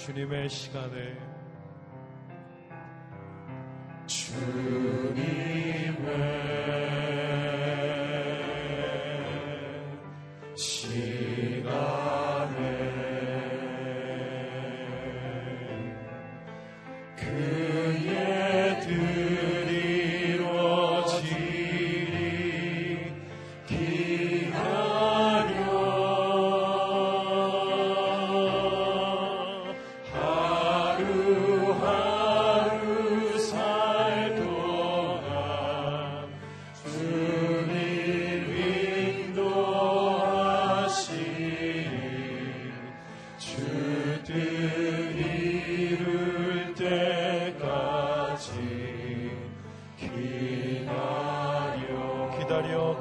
주님의 0.04 0.50
시간에 0.50 1.33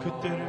그때를 0.04 0.43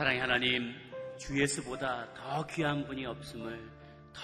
사랑의 0.00 0.18
하나님, 0.18 0.72
주 1.18 1.38
예수보다 1.38 2.08
더 2.14 2.46
귀한 2.46 2.86
분이 2.86 3.04
없음을, 3.04 3.79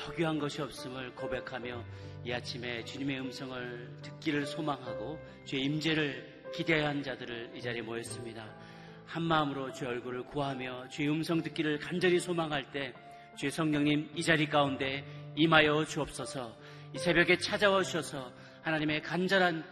더 0.06 0.12
귀한 0.12 0.38
것이 0.38 0.62
없음을 0.62 1.16
고백하며 1.16 1.84
이 2.24 2.32
아침에 2.32 2.84
주님의 2.84 3.18
음성을 3.22 3.90
듣기를 4.02 4.46
소망하고 4.46 5.18
주의 5.44 5.64
임재를 5.64 6.44
기대한 6.54 7.02
자들을 7.02 7.50
이 7.56 7.60
자리에 7.60 7.82
모였습니다. 7.82 8.46
한 9.04 9.24
마음으로 9.24 9.72
주의 9.72 9.90
얼굴을 9.90 10.26
구하며 10.26 10.88
주의 10.90 11.08
음성 11.08 11.42
듣기를 11.42 11.80
간절히 11.80 12.20
소망할 12.20 12.70
때 12.70 12.94
주의 13.36 13.50
성령님 13.50 14.10
이 14.14 14.22
자리 14.22 14.48
가운데 14.48 15.04
임하여 15.34 15.84
주옵소서 15.86 16.56
이 16.94 16.98
새벽에 16.98 17.36
찾아와 17.38 17.82
주셔서 17.82 18.32
하나님의 18.62 19.02
간절한 19.02 19.64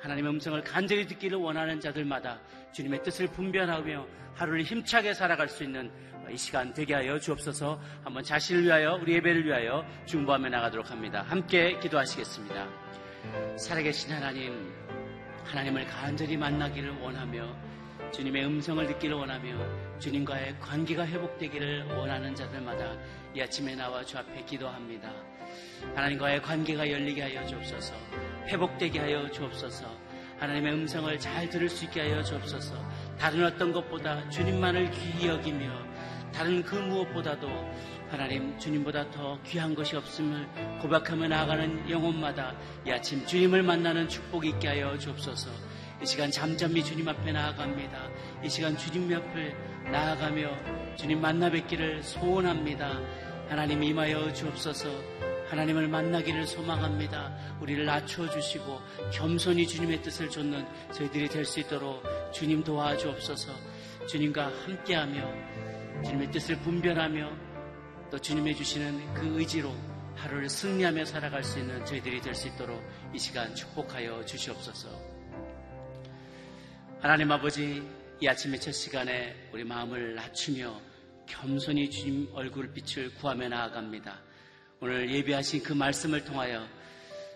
하나님의 0.00 0.32
음성을 0.32 0.60
간절히 0.64 1.06
듣기를 1.06 1.38
원하는 1.38 1.78
자들마다 1.78 2.40
주님의 2.72 3.04
뜻을 3.04 3.28
분별하며 3.28 4.06
하루를 4.34 4.64
힘차게 4.64 5.14
살아갈 5.14 5.48
수 5.48 5.62
있는 5.62 5.88
이 6.32 6.36
시간 6.38 6.72
되게 6.72 6.94
하여 6.94 7.18
주옵소서 7.18 7.78
한번 8.04 8.24
자신을 8.24 8.64
위하여 8.64 8.98
우리 9.00 9.14
예배를 9.14 9.44
위하여 9.44 9.84
중보하며 10.06 10.48
나가도록 10.48 10.90
합니다. 10.90 11.24
함께 11.28 11.78
기도하시겠습니다. 11.78 12.68
살아계신 13.56 14.12
하나님, 14.12 14.72
하나님을 15.44 15.86
간절히 15.86 16.38
만나기를 16.38 16.98
원하며 17.00 17.54
주님의 18.12 18.46
음성을 18.46 18.86
듣기를 18.86 19.14
원하며 19.16 19.98
주님과의 19.98 20.58
관계가 20.58 21.06
회복되기를 21.06 21.84
원하는 21.96 22.34
자들마다 22.34 22.96
이 23.34 23.40
아침에 23.40 23.74
나와 23.74 24.02
주 24.02 24.16
앞에 24.16 24.44
기도합니다. 24.44 25.10
하나님과의 25.94 26.40
관계가 26.40 26.90
열리게 26.90 27.22
하여 27.22 27.46
주옵소서. 27.46 27.94
회복되게 28.46 28.98
하여 28.98 29.30
주옵소서. 29.30 29.86
하나님의 30.38 30.72
음성을 30.72 31.18
잘 31.18 31.48
들을 31.48 31.68
수 31.68 31.84
있게 31.84 32.00
하여 32.00 32.22
주옵소서. 32.22 32.74
다른 33.18 33.44
어떤 33.44 33.72
것보다 33.72 34.28
주님만을 34.30 34.90
귀히 34.90 35.28
여기며 35.28 35.91
다른 36.32 36.62
그 36.62 36.74
무엇보다도 36.76 37.48
하나님 38.10 38.58
주님보다 38.58 39.10
더 39.10 39.38
귀한 39.44 39.74
것이 39.74 39.96
없음을 39.96 40.78
고백하며 40.80 41.28
나아가는 41.28 41.88
영혼마다 41.88 42.54
이 42.86 42.90
아침 42.90 43.24
주님을 43.26 43.62
만나는 43.62 44.08
축복이 44.08 44.50
있게 44.50 44.68
하여 44.68 44.98
주옵소서. 44.98 45.50
이 46.02 46.06
시간 46.06 46.30
잠잠히 46.30 46.82
주님 46.82 47.08
앞에 47.08 47.32
나아갑니다. 47.32 48.08
이 48.44 48.48
시간 48.48 48.76
주님 48.76 49.10
옆을 49.10 49.54
나아가며 49.90 50.96
주님 50.96 51.20
만나 51.20 51.48
뵙기를 51.50 52.02
소원합니다. 52.02 53.00
하나님 53.48 53.82
임하여 53.82 54.32
주옵소서. 54.32 54.90
하나님을 55.48 55.86
만나기를 55.88 56.46
소망합니다. 56.46 57.36
우리를 57.60 57.84
낮춰주시고 57.84 58.80
겸손히 59.12 59.66
주님의 59.66 60.00
뜻을 60.02 60.30
좇는 60.30 60.66
저희들이 60.92 61.28
될 61.28 61.44
수 61.44 61.60
있도록 61.60 62.02
주님 62.32 62.64
도와주옵소서. 62.64 63.52
주님과 64.08 64.50
함께하며 64.64 65.71
주님의 66.04 66.30
뜻을 66.32 66.56
분별하며 66.58 67.30
또 68.10 68.18
주님의 68.18 68.56
주시는 68.56 69.14
그 69.14 69.38
의지로 69.38 69.74
하루를 70.16 70.48
승리하며 70.48 71.04
살아갈 71.04 71.42
수 71.42 71.58
있는 71.58 71.84
저희들이 71.86 72.20
될 72.20 72.34
수 72.34 72.48
있도록 72.48 72.82
이 73.14 73.18
시간 73.18 73.54
축복하여 73.54 74.24
주시옵소서. 74.24 74.88
하나님 77.00 77.30
아버지, 77.32 77.82
이 78.20 78.28
아침의 78.28 78.60
첫 78.60 78.72
시간에 78.72 79.34
우리 79.52 79.64
마음을 79.64 80.14
낮추며 80.14 80.80
겸손히 81.26 81.90
주님 81.90 82.28
얼굴 82.34 82.72
빛을 82.72 83.14
구하며 83.14 83.48
나아갑니다. 83.48 84.20
오늘 84.80 85.10
예배하신 85.10 85.62
그 85.62 85.72
말씀을 85.72 86.24
통하여 86.24 86.66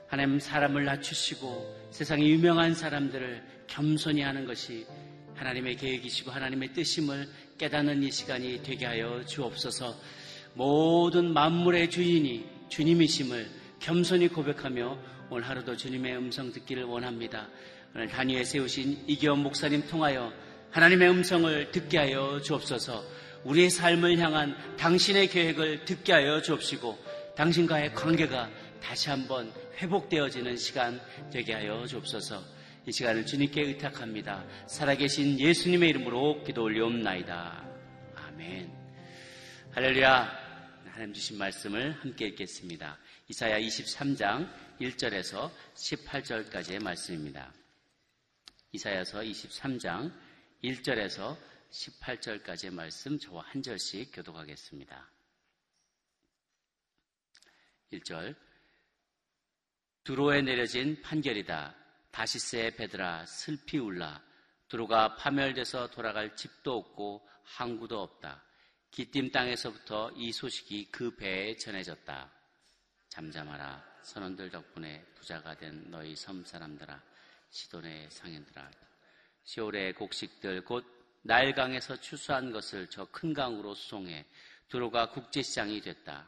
하나님 0.09 0.38
사람을 0.38 0.85
낮추시고 0.85 1.88
세상에 1.93 2.26
유명한 2.26 2.75
사람들을 2.75 3.64
겸손히 3.67 4.23
하는 4.23 4.45
것이 4.45 4.87
하나님의 5.35 5.76
계획이시고 5.76 6.31
하나님의 6.31 6.73
뜻임을 6.73 7.29
깨닫는 7.59 8.03
이 8.03 8.11
시간이 8.11 8.63
되게 8.63 8.87
하여 8.87 9.25
주옵소서 9.25 9.95
모든 10.55 11.33
만물의 11.33 11.91
주인이 11.91 12.45
주님이심을 12.69 13.49
겸손히 13.81 14.29
고백하며 14.29 14.99
오늘 15.31 15.49
하루도 15.49 15.77
주님의 15.77 16.17
음성 16.17 16.53
듣기를 16.53 16.85
원합니다. 16.85 17.49
오늘 17.95 18.09
단위에 18.09 18.45
세우신 18.45 19.05
이기원 19.07 19.43
목사님 19.43 19.87
통하여 19.89 20.33
하나님의 20.71 21.11
음성을 21.11 21.71
듣게 21.73 21.99
하여 21.99 22.41
주옵소서 22.43 23.05
우리의 23.45 23.71
삶을 23.71 24.19
향한 24.19 24.57
당신의 24.77 25.29
계획을 25.29 25.85
듣게 25.85 26.13
하여 26.13 26.43
주옵시고 26.43 26.99
당신과의 27.37 27.95
관계가 27.95 28.51
다시 28.83 29.11
한번 29.11 29.53
회복되어지는 29.79 30.57
시간 30.57 31.01
되게 31.31 31.53
하여 31.53 31.87
주옵소서. 31.87 32.56
이 32.88 32.93
시간을 32.93 33.26
주님께 33.26 33.62
의탁합니다. 33.62 34.47
살아계신 34.69 35.40
예수님의 35.40 35.88
이름으로 35.90 36.45
기도 36.45 36.62
올리옵나이다. 36.62 37.69
아멘. 38.14 38.73
할렐루야. 39.73 40.47
하나님 40.93 41.12
주신 41.12 41.37
말씀을 41.37 41.93
함께 42.00 42.28
읽겠습니다. 42.28 42.97
이사야 43.26 43.59
23장 43.59 44.49
1절에서 44.81 45.50
18절까지의 45.75 46.81
말씀입니다. 46.81 47.52
이사야서 48.71 49.19
23장 49.19 50.12
1절에서 50.62 51.37
18절까지의 51.73 52.73
말씀 52.73 53.19
저와 53.19 53.43
한 53.49 53.62
절씩 53.62 54.12
교독하겠습니다. 54.14 55.11
1절 57.95 58.37
두로에 60.05 60.43
내려진 60.43 61.02
판결이다. 61.02 61.86
다시스의 62.16 62.76
베드라 62.76 63.26
슬피 63.26 63.76
울라. 63.76 64.23
두로가 64.68 65.16
파멸돼서 65.16 65.90
돌아갈 65.90 66.35
집도 66.35 66.78
없고 66.78 67.28
항구도 67.44 68.00
없다. 68.00 68.42
기띔 68.90 69.30
땅에서부터 69.30 70.12
이 70.16 70.32
소식이 70.32 70.90
그 70.90 71.14
배에 71.14 71.58
전해졌다. 71.58 72.32
잠잠하라. 73.11 73.85
선원들 74.00 74.50
덕분에 74.50 75.04
부자가 75.14 75.54
된 75.56 75.90
너희 75.90 76.16
섬 76.16 76.42
사람들아. 76.42 77.02
시돈의 77.50 78.11
상인들아. 78.11 78.70
시올의 79.44 79.92
곡식들 79.92 80.64
곧 80.64 80.87
나일강에서 81.23 82.00
추수한 82.00 82.50
것을 82.50 82.88
저 82.88 83.04
큰 83.12 83.35
강으로 83.35 83.75
수송해 83.75 84.25
두로가 84.68 85.11
국제시장이 85.11 85.82
됐다. 85.82 86.26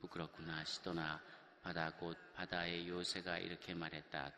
부끄럽구나 0.00 0.64
시도나 0.64 1.20
바다 1.62 1.90
곧 1.98 2.16
바다의 2.34 2.88
요새가 2.88 3.36
이렇게 3.36 3.74
말했다. 3.74 4.32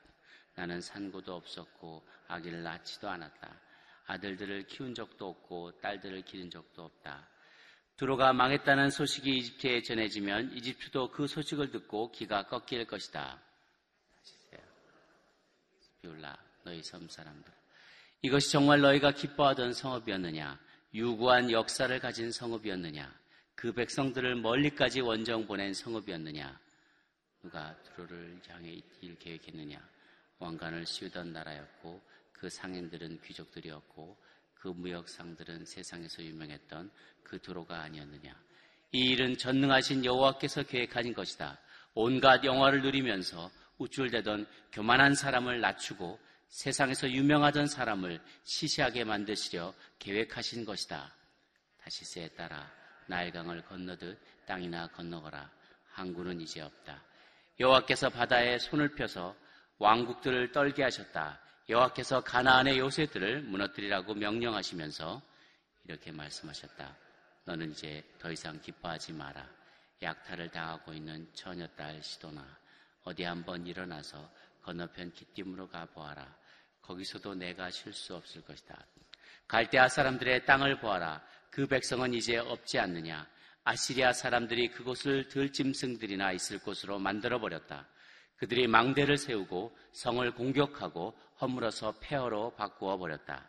나는 0.55 0.81
산고도 0.81 1.35
없었고 1.35 2.07
아기를 2.29 2.63
낳지도 2.63 3.09
않았다. 3.09 3.61
아들들을 4.07 4.67
키운 4.67 4.95
적도 4.95 5.29
없고 5.29 5.81
딸들을 5.81 6.23
기른 6.23 6.51
적도 6.51 6.85
없다. 6.85 7.29
두로가 7.97 8.33
망했다는 8.33 8.91
소식이 8.91 9.39
이집트에 9.39 9.83
전해지면 9.83 10.53
이집트도 10.53 11.11
그 11.11 11.27
소식을 11.27 11.71
듣고 11.71 12.11
기가 12.11 12.47
꺾일 12.47 12.87
것이다. 12.87 13.41
비올라 16.01 16.37
너희 16.65 16.83
섬 16.83 17.09
사람들. 17.09 17.53
이것이 18.23 18.51
정말 18.51 18.81
너희가 18.81 19.13
기뻐하던 19.13 19.73
성읍이었느냐? 19.73 20.59
유구한 20.93 21.51
역사를 21.51 21.99
가진 21.99 22.31
성읍이었느냐? 22.31 23.13
그 23.55 23.73
백성들을 23.73 24.37
멀리까지 24.37 25.01
원정 25.01 25.47
보낸 25.47 25.73
성읍이었느냐? 25.73 26.61
누가 27.43 27.77
두로를 27.83 28.41
향해 28.49 28.81
일 29.01 29.19
계획했느냐? 29.19 29.94
왕관을 30.39 30.87
씌우던 30.87 31.33
나라였고 31.33 32.03
그 32.33 32.49
상인들은 32.49 33.21
귀족들이었고 33.23 34.17
그 34.55 34.69
무역상들은 34.69 35.67
세상에서 35.67 36.23
유명했던 36.23 36.91
그 37.23 37.41
두로가 37.41 37.83
아니었느냐? 37.83 38.35
이 38.93 39.11
일은 39.11 39.37
전능하신 39.37 40.05
여호와께서 40.05 40.63
계획하신 40.63 41.15
것이다. 41.15 41.59
온갖 41.95 42.45
영화를 42.45 42.83
누리면서 42.83 43.51
우쭐대던 43.79 44.47
교만한 44.73 45.15
사람을 45.15 45.61
낮추고 45.61 46.19
세상에서 46.49 47.11
유명하던 47.11 47.67
사람을 47.67 48.21
시시하게 48.45 49.05
만드시려 49.05 49.75
계획하신 49.99 50.65
것이다. 50.65 51.13
다시스에 51.83 52.29
따라 52.29 52.71
나일강을 53.07 53.65
건너듯 53.65 54.19
땅이나 54.47 54.87
건너거라. 54.89 55.51
항구는 55.91 56.41
이제 56.41 56.61
없다. 56.61 57.03
여호와께서 57.61 58.11
바다에 58.11 58.59
손을 58.59 58.95
펴서 58.95 59.37
왕국들을 59.85 60.51
떨게 60.51 60.83
하셨다. 60.83 61.39
여호와께서 61.69 62.23
가나안의 62.25 62.79
요새들을 62.79 63.43
무너뜨리라고 63.43 64.15
명령하시면서 64.15 65.21
이렇게 65.85 66.11
말씀하셨다. 66.11 66.97
너는 67.45 67.73
이제 67.73 68.03
더 68.19 68.33
이상 68.33 68.59
기뻐하지 68.63 69.13
마라. 69.13 69.47
약탈을 70.01 70.49
당하고 70.49 70.95
있는 70.95 71.29
처녀 71.35 71.67
딸 71.77 72.03
시도나 72.03 72.43
어디 73.03 73.25
한번 73.25 73.67
일어나서 73.67 74.27
건너편 74.63 75.13
기띔으로 75.13 75.69
가보아라. 75.69 76.35
거기서도 76.81 77.35
내가 77.35 77.71
쉴수 77.71 78.15
없을 78.15 78.41
것이다. 78.43 78.87
갈대아 79.47 79.91
사람들의 79.91 80.47
땅을 80.47 80.81
보아라. 80.81 81.23
그 81.51 81.67
백성은 81.67 82.15
이제 82.15 82.39
없지 82.39 82.79
않느냐. 82.79 83.29
아시리아 83.65 84.15
사람들이 84.15 84.69
그곳을 84.69 85.29
들짐승들이나 85.29 86.33
있을 86.33 86.59
곳으로 86.61 86.99
만들어 86.99 87.39
버렸다. 87.39 87.87
그들이 88.37 88.67
망대를 88.67 89.17
세우고 89.17 89.77
성을 89.93 90.29
공격하고 90.35 91.17
허물어서 91.41 91.99
폐허로 92.01 92.55
바꾸어 92.57 92.99
버렸다. 92.99 93.49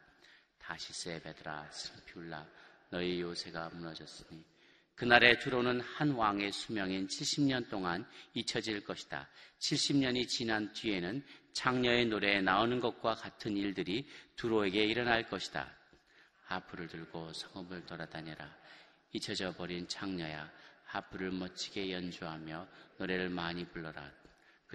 다시스의 0.60 1.22
베드라 1.22 1.70
슬피 1.72 2.20
울라 2.20 2.46
너희 2.90 3.22
요새가 3.22 3.70
무너졌으니 3.70 4.44
그날의 4.96 5.40
두로는 5.40 5.82
한 5.82 6.12
왕의 6.12 6.54
수명인 6.54 7.08
70년 7.08 7.70
동안 7.70 8.08
잊혀질 8.34 8.86
것이다. 8.86 9.28
70년이 9.60 10.28
지난 10.28 10.72
뒤에는 10.72 11.26
창녀의 11.54 12.06
노래에 12.06 12.42
나오는 12.42 12.80
것과 12.80 13.16
같은 13.16 13.58
일들이 13.58 14.08
두로에게 14.38 14.86
일어날 14.86 15.28
것이다. 15.28 15.70
하프를 16.46 16.88
들고 16.88 17.34
성읍을 17.34 17.86
돌아다녀라. 17.86 18.50
잊혀져 19.12 19.54
버린 19.54 19.86
창녀야, 19.88 20.50
하프를 20.86 21.32
멋지게 21.32 21.92
연주하며 21.92 22.68
노래를 22.98 23.30
많이 23.30 23.66
불러라. 23.66 24.12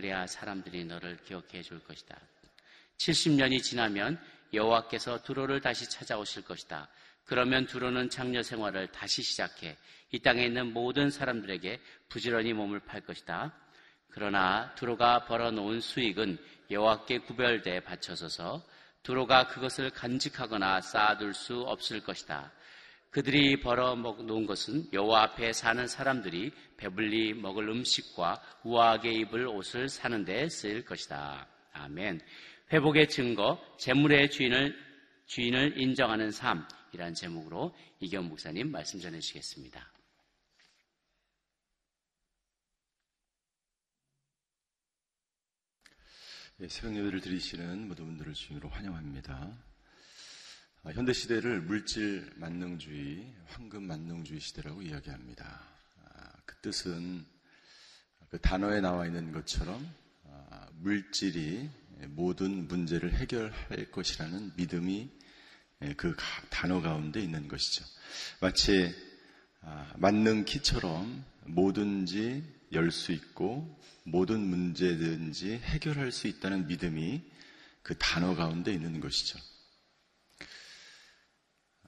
그래야 0.00 0.26
사람들이 0.26 0.86
너를 0.86 1.18
기억해 1.24 1.60
줄 1.60 1.78
것이다. 1.84 2.16
70년이 2.96 3.62
지나면 3.62 4.18
여호와께서 4.54 5.22
두로를 5.22 5.60
다시 5.60 5.90
찾아오실 5.90 6.44
것이다. 6.44 6.88
그러면 7.26 7.66
두로는 7.66 8.08
장녀 8.08 8.42
생활을 8.42 8.90
다시 8.92 9.22
시작해 9.22 9.76
이 10.10 10.18
땅에 10.18 10.46
있는 10.46 10.72
모든 10.72 11.10
사람들에게 11.10 11.82
부지런히 12.08 12.54
몸을 12.54 12.80
팔 12.80 13.02
것이다. 13.02 13.52
그러나 14.08 14.74
두로가 14.74 15.26
벌어놓은 15.26 15.82
수익은 15.82 16.38
여호와께 16.70 17.18
구별돼 17.18 17.80
바쳐서서 17.80 18.66
두로가 19.02 19.48
그것을 19.48 19.90
간직하거나 19.90 20.80
쌓아둘 20.80 21.34
수 21.34 21.60
없을 21.60 22.02
것이다. 22.02 22.50
그들이 23.10 23.58
벌어 23.60 23.96
놓은 23.96 24.46
것은 24.46 24.92
여호와 24.92 25.22
앞에 25.22 25.52
사는 25.52 25.86
사람들이 25.86 26.52
배불리 26.76 27.34
먹을 27.34 27.68
음식과 27.68 28.40
우아하게 28.64 29.12
입을 29.12 29.48
옷을 29.48 29.88
사는 29.88 30.24
데 30.24 30.48
쓰일 30.48 30.84
것이다. 30.84 31.48
아멘. 31.72 32.20
회복의 32.72 33.08
증거, 33.08 33.60
재물의 33.78 34.30
주인을 34.30 34.90
주인을 35.26 35.80
인정하는 35.80 36.30
삶이란 36.30 37.14
제목으로 37.14 37.74
이경 38.00 38.28
목사님 38.28 38.70
말씀 38.70 39.00
전해 39.00 39.18
주시겠습니다. 39.20 39.92
네, 46.58 46.68
새벽 46.68 46.94
예배를 46.96 47.20
드리시는 47.20 47.88
모든 47.88 48.06
분들을 48.06 48.34
주님으로 48.34 48.68
환영합니다. 48.68 49.69
아, 50.82 50.90
현대 50.92 51.12
시대를 51.12 51.60
물질 51.60 52.26
만능주의, 52.36 53.26
황금 53.48 53.82
만능주의 53.82 54.40
시대라고 54.40 54.80
이야기합니다. 54.80 55.62
아, 56.06 56.32
그 56.46 56.56
뜻은 56.62 57.22
그 58.30 58.40
단어에 58.40 58.80
나와 58.80 59.04
있는 59.04 59.30
것처럼 59.30 59.86
아, 60.24 60.68
물질이 60.76 61.68
모든 62.08 62.66
문제를 62.66 63.12
해결할 63.12 63.90
것이라는 63.90 64.52
믿음이 64.56 65.10
그 65.98 66.16
단어 66.48 66.80
가운데 66.80 67.20
있는 67.20 67.46
것이죠. 67.46 67.84
마치 68.40 68.94
만능 69.96 70.46
키처럼 70.46 71.22
뭐든지 71.44 72.42
열 72.72 72.90
수 72.90 73.12
있고 73.12 73.78
모든 74.04 74.40
문제든지 74.40 75.58
해결할 75.58 76.10
수 76.10 76.26
있다는 76.26 76.68
믿음이 76.68 77.22
그 77.82 77.96
단어 77.98 78.34
가운데 78.34 78.72
있는 78.72 79.00
것이죠. 79.00 79.38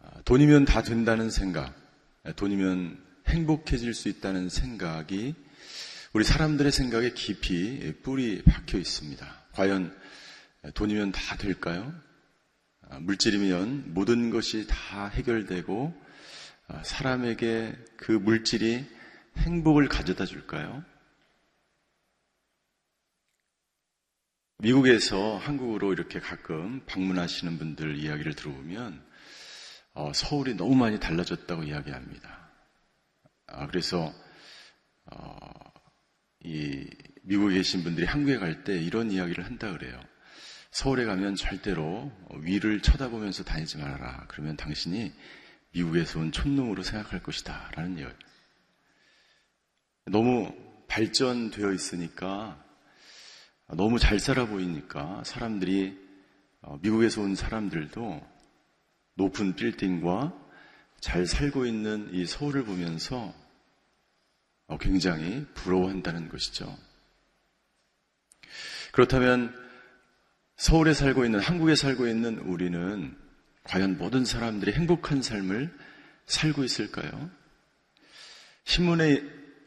아, 0.03 0.21
돈이면 0.25 0.65
다 0.65 0.83
된다는 0.83 1.31
생각, 1.31 1.75
돈이면 2.37 3.01
행복해질 3.29 3.95
수 3.95 4.09
있다는 4.09 4.49
생각이 4.49 5.35
우리 6.13 6.25
사람들의 6.25 6.73
생각에 6.73 7.13
깊이 7.13 7.95
뿌리 8.03 8.43
박혀 8.43 8.79
있습니다. 8.79 9.27
과연 9.53 9.97
돈이면 10.75 11.13
다 11.13 11.37
될까요? 11.37 11.95
아, 12.89 12.99
물질이면 12.99 13.95
모든 13.95 14.31
것이 14.31 14.67
다 14.67 15.07
해결되고 15.07 15.95
아, 16.67 16.83
사람에게 16.83 17.77
그 17.97 18.13
물질이 18.13 18.85
행복을 19.39 19.89
가져다 19.89 20.27
줄까요? 20.27 20.85
미국에서 24.59 25.39
한국으로 25.39 25.93
이렇게 25.93 26.21
가끔 26.21 26.85
방문하시는 26.87 27.59
분들 27.59 27.97
이야기를 27.99 28.35
들어보면 28.35 29.12
어, 29.95 30.13
서울이 30.15 30.55
너무 30.55 30.75
많이 30.75 30.99
달라졌다고 30.99 31.65
이야기합니다. 31.65 32.51
아, 33.47 33.67
그래서 33.67 34.13
어, 35.07 35.39
이 36.41 36.89
미국에 37.25 37.55
계신 37.57 37.83
분들이 37.83 38.07
한국에 38.07 38.39
갈 38.39 38.65
때 38.65 38.77
이런 38.79 39.11
이야기를 39.11 39.45
한다 39.45 39.71
그래요. 39.71 40.01
서울에 40.71 41.05
가면 41.05 41.35
절대로 41.37 42.11
위를 42.41 42.81
쳐다보면서 42.81 43.45
다니지 43.45 43.77
말아라. 43.79 44.25
그러면 44.29 44.57
당신이 44.57 45.13
미국에서 45.73 46.19
온 46.21 46.33
촌놈으로 46.33 46.83
생각할 46.83 47.23
것이다. 47.23 47.71
라는 47.75 47.99
이야기. 47.99 48.15
너무 50.07 50.55
발전되어 50.89 51.73
있으니까 51.73 52.63
너무 53.69 53.99
잘 53.99 54.19
살아 54.19 54.47
보이니까 54.47 55.23
사람들이 55.25 55.99
어, 56.63 56.79
미국에서 56.83 57.21
온 57.23 57.35
사람들도 57.35 58.32
높은 59.15 59.55
빌딩과 59.55 60.33
잘 61.01 61.27
살고 61.27 61.67
있는 61.67 62.09
이 62.13 62.27
서울을 62.27 62.65
보면서 62.65 63.35
어, 64.67 64.79
굉장히 64.79 65.45
부러워한다는 65.55 66.29
것이죠. 66.29 66.79
그렇다면 68.93 69.55
서울에 70.57 70.95
살고 70.95 71.25
있는, 71.25 71.41
한국에 71.41 71.75
살고 71.75 72.07
있는 72.07 72.39
우리는 72.39 73.17
과연 73.65 73.99
모든 73.99 74.25
사람들이 74.25 74.73
행복한 74.73 75.23
삶을 75.23 75.77
살고 76.27 76.63
있을까요? 76.65 77.31
신문에 78.65 79.23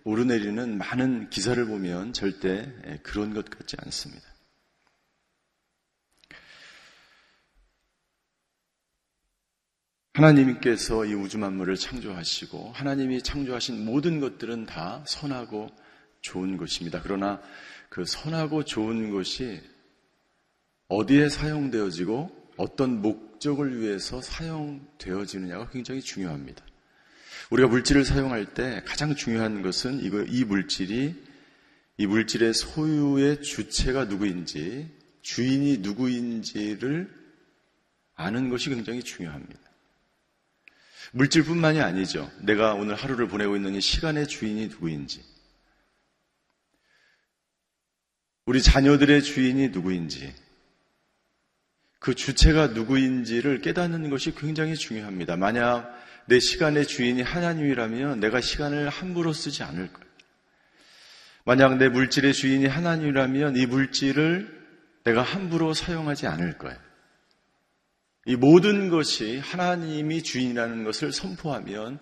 오르내리는 0.06 0.78
많은 0.78 1.30
기사를 1.30 1.64
보면 1.66 2.14
절대 2.14 2.72
그런 3.04 3.34
것 3.34 3.50
같지 3.50 3.76
않습니다. 3.80 4.35
하나님께서 10.16 11.06
이 11.06 11.14
우주 11.14 11.38
만물을 11.38 11.76
창조하시고 11.76 12.72
하나님이 12.74 13.22
창조하신 13.22 13.86
모든 13.86 14.20
것들은 14.20 14.66
다 14.66 15.04
선하고 15.08 15.70
좋은 16.22 16.58
것입니다. 16.58 17.02
그러나 17.04 17.42
그 17.90 18.06
선하고 18.06 18.66
좋은 18.66 19.12
것이 19.12 19.62
어디에 20.88 21.30
사용되어지고 21.30 22.52
어떤 22.58 23.02
목 23.02 23.26
목적을 23.36 23.80
위해서 23.80 24.22
사용되어지느냐가 24.22 25.70
굉장히 25.70 26.02
중요합니다. 26.02 26.66
우리가 27.52 27.68
물질을 27.68 28.06
사용할 28.06 28.54
때 28.54 28.82
가장 28.86 29.16
중요한 29.16 29.62
것은 29.62 30.02
이거, 30.02 30.24
이 30.24 30.44
물질이 30.44 31.16
이 31.98 32.08
물질의 32.08 32.54
소유의 32.54 33.42
주체가 33.42 34.06
누구인지, 34.06 34.90
주인이 35.22 35.78
누구인지를 35.78 37.10
아는 38.16 38.50
것이 38.50 38.70
굉장히 38.70 39.04
중요합니다. 39.04 39.65
물질뿐만이 41.16 41.80
아니죠. 41.80 42.30
내가 42.42 42.74
오늘 42.74 42.96
하루를 42.96 43.30
보내고 43.30 43.56
있는 43.56 43.74
이 43.74 43.80
시간의 43.80 44.28
주인이 44.28 44.68
누구인지, 44.68 45.24
우리 48.46 48.62
자녀들의 48.62 49.24
주인이 49.24 49.70
누구인지, 49.70 50.36
그 52.00 52.16
주체가 52.16 52.68
누구인지를 52.68 53.62
깨닫는 53.62 54.10
것이 54.10 54.36
굉장히 54.36 54.76
중요합니다. 54.76 55.38
만약 55.38 55.90
내 56.28 56.40
시간의 56.40 56.86
주인이 56.86 57.22
하나님이라면 57.22 58.20
내가 58.20 58.42
시간을 58.42 58.90
함부로 58.90 59.32
쓰지 59.32 59.64
않을 59.64 59.94
거예요. 59.94 60.06
만약 61.46 61.78
내 61.78 61.88
물질의 61.88 62.34
주인이 62.34 62.66
하나님이라면 62.66 63.56
이 63.56 63.66
물질을 63.66 64.54
내가 65.06 65.22
함부로 65.22 65.74
사용하지 65.74 66.28
않을 66.28 66.58
거예요. 66.58 66.85
이 68.26 68.36
모든 68.36 68.90
것이 68.90 69.38
하나님이 69.40 70.24
주인이라는 70.24 70.84
것을 70.84 71.12
선포하면 71.12 72.00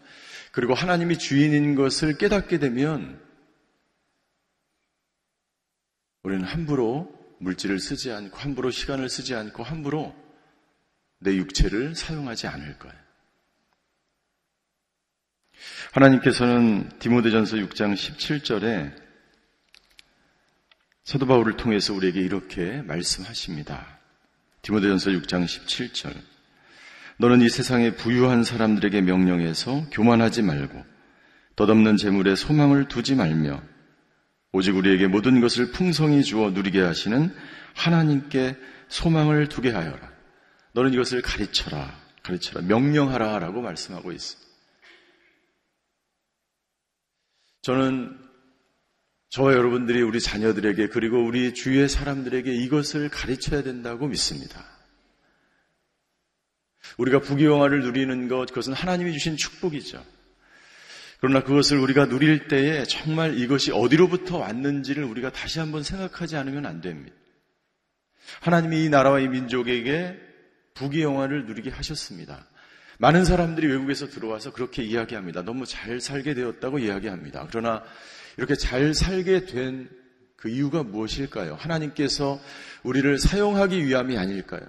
그리고 0.51 0.73
하나님이 0.73 1.17
주인인 1.17 1.75
것을 1.75 2.17
깨닫게 2.17 2.59
되면 2.59 3.21
우리는 6.23 6.45
함부로 6.45 7.13
물질을 7.39 7.79
쓰지 7.79 8.11
않고 8.11 8.37
함부로 8.37 8.71
시간을 8.71 9.09
쓰지 9.09 9.35
않고 9.35 9.63
함부로 9.63 10.15
내 11.19 11.35
육체를 11.35 11.95
사용하지 11.95 12.47
않을 12.47 12.79
거예요. 12.79 13.03
하나님께서는 15.91 16.99
디모데전서 16.99 17.57
6장 17.57 17.93
17절에 17.93 19.03
사도 21.03 21.27
바울을 21.27 21.57
통해서 21.57 21.93
우리에게 21.93 22.21
이렇게 22.21 22.81
말씀하십니다. 22.83 24.02
디모데전서 24.63 25.11
6장 25.11 25.43
17절. 25.45 26.15
너는 27.17 27.41
이 27.41 27.49
세상에 27.49 27.95
부유한 27.95 28.43
사람들에게 28.43 29.01
명령해서 29.01 29.85
교만하지 29.91 30.41
말고 30.41 30.83
덧없는 31.55 31.97
재물에 31.97 32.35
소망을 32.35 32.87
두지 32.87 33.15
말며 33.15 33.61
오직 34.53 34.75
우리에게 34.75 35.07
모든 35.07 35.41
것을 35.41 35.71
풍성히 35.71 36.23
주어 36.23 36.49
누리게 36.51 36.79
하시는 36.79 37.35
하나님께 37.75 38.55
소망을 38.87 39.49
두게 39.49 39.71
하여라. 39.71 40.11
너는 40.73 40.93
이것을 40.93 41.21
가르쳐라. 41.21 41.99
가르쳐라. 42.23 42.65
명령하라. 42.65 43.39
라고 43.39 43.61
말씀하고 43.61 44.11
있습니다. 44.11 44.49
저는 47.63 48.22
저와 49.33 49.53
여러분들이 49.53 50.03
우리 50.03 50.19
자녀들에게 50.19 50.89
그리고 50.89 51.25
우리 51.25 51.55
주위의 51.55 51.89
사람들에게 51.89 52.53
이것을 52.53 53.09
가르쳐야 53.09 53.63
된다고 53.63 54.05
믿습니다. 54.07 54.63
우리가 56.97 57.17
부귀영화를 57.17 57.81
누리는 57.81 58.27
것, 58.27 58.45
그것은 58.49 58.73
하나님이 58.73 59.11
주신 59.11 59.35
축복이죠. 59.35 60.05
그러나 61.19 61.41
그것을 61.41 61.79
우리가 61.79 62.09
누릴 62.09 62.47
때에 62.47 62.83
정말 62.83 63.39
이것이 63.39 63.71
어디로부터 63.71 64.37
왔는지를 64.37 65.03
우리가 65.03 65.31
다시 65.31 65.57
한번 65.57 65.81
생각하지 65.81 66.35
않으면 66.35 66.67
안 66.67 66.81
됩니다. 66.81 67.15
하나님이 68.41 68.83
이 68.83 68.89
나라와 68.89 69.19
이 69.19 69.27
민족에게 69.27 70.15
부귀영화를 70.75 71.47
누리게 71.47 71.71
하셨습니다. 71.71 72.45
많은 72.99 73.25
사람들이 73.25 73.65
외국에서 73.65 74.09
들어와서 74.09 74.53
그렇게 74.53 74.83
이야기합니다. 74.83 75.41
너무 75.41 75.65
잘 75.65 75.99
살게 75.99 76.35
되었다고 76.35 76.77
이야기합니다. 76.77 77.47
그러나 77.49 77.83
이렇게 78.37 78.55
잘 78.55 78.93
살게 78.93 79.45
된 79.45 80.03
그 80.43 80.49
이유가 80.49 80.83
무엇일까요? 80.83 81.55
하나님께서 81.55 82.37
우리를 82.83 83.17
사용하기 83.17 83.85
위함이 83.87 84.17
아닐까요? 84.17 84.61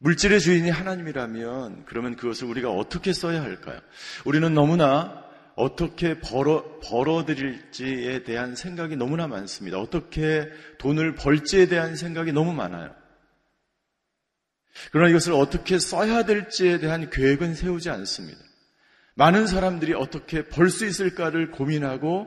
물질의 0.00 0.40
주인이 0.40 0.68
하나님이라면 0.68 1.86
그러면 1.86 2.16
그것을 2.16 2.48
우리가 2.48 2.70
어떻게 2.70 3.14
써야 3.14 3.40
할까요? 3.40 3.80
우리는 4.26 4.52
너무나 4.52 5.24
어떻게 5.56 6.20
벌어, 6.20 6.80
벌어들일지에 6.80 8.24
대한 8.24 8.56
생각이 8.56 8.96
너무나 8.96 9.26
많습니다. 9.26 9.78
어떻게 9.78 10.46
돈을 10.76 11.14
벌지에 11.14 11.64
대한 11.64 11.96
생각이 11.96 12.32
너무 12.32 12.52
많아요. 12.52 12.94
그러나 14.92 15.08
이것을 15.08 15.32
어떻게 15.32 15.78
써야 15.78 16.26
될지에 16.26 16.78
대한 16.78 17.08
계획은 17.08 17.54
세우지 17.54 17.88
않습니다. 17.88 18.49
많은 19.20 19.46
사람들이 19.46 19.92
어떻게 19.92 20.46
벌 20.48 20.70
수 20.70 20.86
있을까를 20.86 21.50
고민하고 21.50 22.26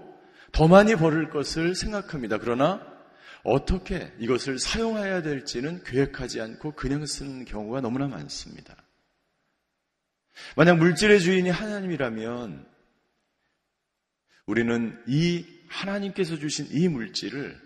더 0.52 0.68
많이 0.68 0.96
벌을 0.96 1.32
것을 1.32 1.74
생각합니다. 1.74 2.38
그러나 2.38 2.86
어떻게 3.44 4.14
이것을 4.20 4.60
사용해야 4.60 5.24
될지는 5.24 5.84
계획하지 5.84 6.40
않고 6.40 6.74
그냥 6.74 7.08
쓰는 7.08 7.46
경우가 7.46 7.82
너무나 7.82 8.08
많습니다. 8.08 8.76
만약 10.56 10.78
물질의 10.78 11.20
주인이 11.20 11.50
하나님이라면 11.50 12.64
우리는 14.46 15.04
이 15.08 15.48
하나님께서 15.70 16.38
주신 16.38 16.68
이 16.70 16.88
물질을 16.90 17.60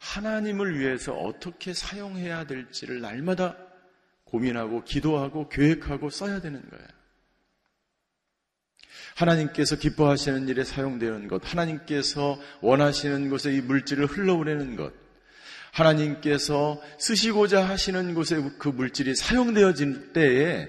하나님을 0.00 0.78
위해서 0.78 1.14
어떻게 1.14 1.72
사용해야 1.72 2.44
될지를 2.44 3.00
날마다 3.00 3.56
고민하고 4.24 4.84
기도하고 4.84 5.48
계획하고 5.48 6.10
써야 6.10 6.42
되는 6.42 6.60
거예요. 6.68 6.95
하나님께서 9.16 9.76
기뻐하시는 9.76 10.46
일에 10.48 10.62
사용되는 10.62 11.26
것, 11.28 11.40
하나님께서 11.42 12.38
원하시는 12.60 13.30
곳에 13.30 13.52
이 13.54 13.62
물질을 13.62 14.06
흘러보내는 14.06 14.76
것, 14.76 14.92
하나님께서 15.72 16.82
쓰시고자 16.98 17.66
하시는 17.66 18.14
곳에 18.14 18.42
그 18.58 18.68
물질이 18.68 19.14
사용되어질 19.14 20.12
때에 20.12 20.68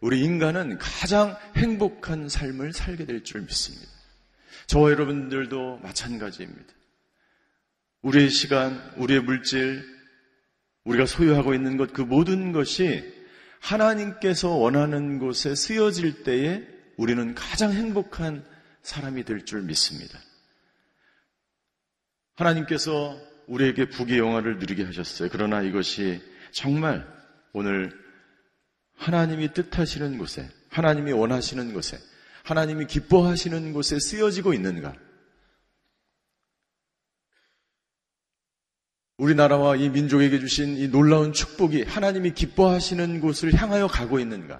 우리 0.00 0.20
인간은 0.22 0.78
가장 0.78 1.36
행복한 1.56 2.28
삶을 2.28 2.72
살게 2.72 3.04
될 3.04 3.22
줄 3.22 3.42
믿습니다. 3.42 3.86
저와 4.66 4.90
여러분들도 4.90 5.80
마찬가지입니다. 5.82 6.72
우리의 8.00 8.30
시간, 8.30 8.82
우리의 8.96 9.20
물질, 9.20 9.84
우리가 10.84 11.04
소유하고 11.06 11.54
있는 11.54 11.76
것, 11.76 11.92
그 11.92 12.00
모든 12.00 12.52
것이 12.52 13.04
하나님께서 13.60 14.48
원하는 14.48 15.18
곳에 15.18 15.54
쓰여질 15.54 16.24
때에 16.24 16.72
우리는 16.96 17.34
가장 17.34 17.72
행복한 17.72 18.44
사람이 18.82 19.24
될 19.24 19.44
줄 19.44 19.62
믿습니다. 19.62 20.18
하나님께서 22.34 23.18
우리에게 23.46 23.88
부귀 23.88 24.18
영화를 24.18 24.58
누리게 24.58 24.84
하셨어요. 24.84 25.28
그러나 25.30 25.62
이것이 25.62 26.22
정말 26.52 27.06
오늘 27.52 27.92
하나님이 28.96 29.52
뜻하시는 29.52 30.18
곳에, 30.18 30.48
하나님이 30.70 31.12
원하시는 31.12 31.72
곳에, 31.72 31.98
하나님이 32.44 32.86
기뻐하시는 32.86 33.72
곳에 33.72 33.98
쓰여지고 33.98 34.54
있는가? 34.54 34.94
우리나라와 39.18 39.76
이 39.76 39.88
민족에게 39.88 40.40
주신 40.40 40.76
이 40.76 40.88
놀라운 40.88 41.32
축복이 41.32 41.82
하나님이 41.82 42.32
기뻐하시는 42.34 43.20
곳을 43.20 43.54
향하여 43.54 43.86
가고 43.86 44.18
있는가? 44.18 44.58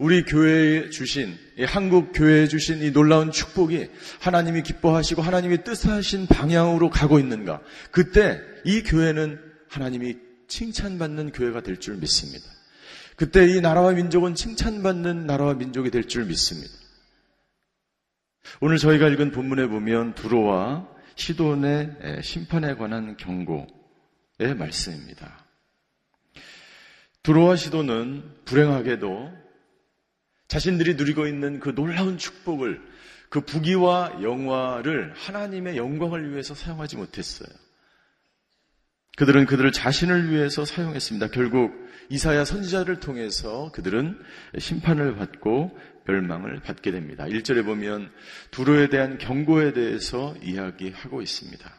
우리 0.00 0.24
교회에 0.24 0.88
주신, 0.88 1.36
한국 1.66 2.12
교회에 2.14 2.48
주신 2.48 2.80
이 2.80 2.90
놀라운 2.90 3.30
축복이 3.30 3.90
하나님이 4.20 4.62
기뻐하시고 4.62 5.20
하나님이 5.20 5.62
뜻하신 5.62 6.26
방향으로 6.26 6.88
가고 6.88 7.18
있는가? 7.18 7.60
그때 7.90 8.40
이 8.64 8.82
교회는 8.82 9.38
하나님이 9.68 10.16
칭찬받는 10.48 11.32
교회가 11.32 11.60
될 11.60 11.76
줄 11.76 11.96
믿습니다. 11.96 12.46
그때 13.14 13.46
이 13.46 13.60
나라와 13.60 13.92
민족은 13.92 14.34
칭찬받는 14.34 15.26
나라와 15.26 15.52
민족이 15.52 15.90
될 15.90 16.08
줄 16.08 16.24
믿습니다. 16.24 16.72
오늘 18.62 18.78
저희가 18.78 19.06
읽은 19.08 19.32
본문에 19.32 19.66
보면 19.66 20.14
두로와 20.14 20.88
시돈의 21.16 22.20
심판에 22.22 22.74
관한 22.76 23.18
경고의 23.18 24.54
말씀입니다. 24.56 25.44
두로와 27.22 27.56
시돈은 27.56 28.24
불행하게도 28.46 29.49
자신들이 30.50 30.94
누리고 30.94 31.28
있는 31.28 31.60
그 31.60 31.74
놀라운 31.76 32.18
축복을 32.18 32.82
그 33.28 33.40
부귀와 33.40 34.18
영화를 34.20 35.14
하나님의 35.14 35.76
영광을 35.76 36.32
위해서 36.32 36.56
사용하지 36.56 36.96
못했어요. 36.96 37.48
그들은 39.16 39.46
그들을 39.46 39.70
자신을 39.70 40.30
위해서 40.30 40.64
사용했습니다. 40.64 41.28
결국 41.28 41.72
이사야 42.08 42.44
선지자를 42.44 42.98
통해서 42.98 43.70
그들은 43.72 44.20
심판을 44.58 45.14
받고 45.14 45.78
멸망을 46.06 46.60
받게 46.62 46.90
됩니다. 46.90 47.26
1절에 47.26 47.64
보면 47.64 48.10
두로에 48.50 48.88
대한 48.88 49.18
경고에 49.18 49.72
대해서 49.72 50.34
이야기하고 50.42 51.22
있습니다. 51.22 51.74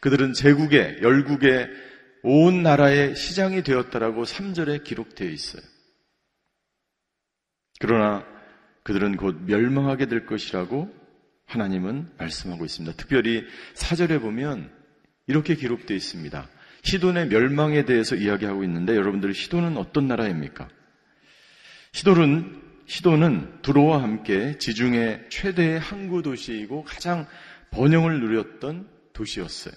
그들은 0.00 0.32
제국의, 0.32 1.00
열국의 1.02 1.68
온 2.22 2.62
나라의 2.62 3.16
시장이 3.16 3.62
되었다라고 3.64 4.24
3절에 4.24 4.82
기록되어 4.82 5.28
있어요. 5.28 5.62
그러나 7.80 8.24
그들은 8.82 9.16
곧 9.16 9.40
멸망하게 9.46 10.06
될 10.06 10.26
것이라고 10.26 10.94
하나님은 11.46 12.12
말씀하고 12.18 12.64
있습니다. 12.64 12.96
특별히 12.96 13.44
4절에 13.74 14.20
보면 14.20 14.70
이렇게 15.26 15.54
기록되어 15.56 15.96
있습니다. 15.96 16.48
시돈의 16.82 17.28
멸망에 17.28 17.84
대해서 17.84 18.14
이야기하고 18.16 18.64
있는데 18.64 18.94
여러분들 18.94 19.34
시돈은 19.34 19.76
어떤 19.76 20.06
나라입니까? 20.06 20.68
시돈은 21.92 22.60
시돈은 22.86 23.62
두로와 23.62 24.02
함께 24.02 24.58
지중해 24.58 25.28
최대의 25.30 25.80
항구 25.80 26.22
도시이고 26.22 26.84
가장 26.84 27.26
번영을 27.70 28.20
누렸던 28.20 28.88
도시였어요. 29.12 29.74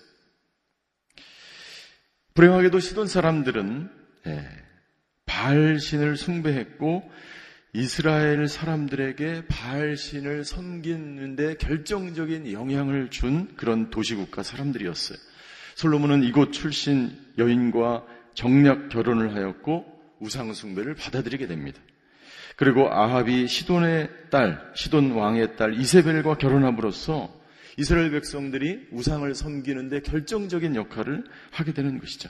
불행하게도 2.34 2.80
시돈 2.80 3.08
사람들은 3.08 3.89
예, 4.28 4.50
바알신을 5.26 6.18
숭배했고 6.18 7.10
이스라엘 7.76 8.48
사람들에게 8.48 9.48
바알신을 9.48 10.46
섬기는데 10.46 11.56
결정적인 11.56 12.52
영향을 12.52 13.10
준 13.10 13.56
그런 13.56 13.90
도시국가 13.90 14.44
사람들이었어요. 14.44 15.18
솔로몬은 15.74 16.24
이곳 16.24 16.54
출신 16.54 17.12
여인과 17.40 18.06
정략 18.36 18.90
결혼을 18.90 19.36
하였고 19.36 19.86
우상숭배를 20.20 20.94
받아들이게 20.94 21.48
됩니다. 21.48 21.82
그리고 22.58 22.94
아합이 22.94 23.48
시돈의 23.48 24.10
딸, 24.30 24.72
시돈 24.76 25.14
왕의 25.14 25.56
딸 25.56 25.74
이세벨과 25.74 26.38
결혼함으로써 26.38 27.34
이스라엘 27.78 28.12
백성들이 28.12 28.90
우상을 28.92 29.34
섬기는데 29.34 30.02
결정적인 30.02 30.76
역할을 30.76 31.24
하게 31.50 31.74
되는 31.74 31.98
것이죠. 31.98 32.30